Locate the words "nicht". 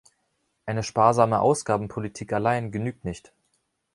3.05-3.31